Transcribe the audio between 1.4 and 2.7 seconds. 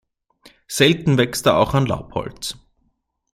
er auch an Laubholz.